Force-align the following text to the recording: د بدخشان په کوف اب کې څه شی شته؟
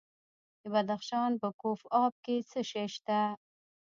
د 0.61 0.63
بدخشان 0.73 1.31
په 1.41 1.49
کوف 1.61 1.81
اب 2.03 2.13
کې 2.25 2.35
څه 2.49 2.59
شی 2.69 2.85
شته؟ 2.93 3.19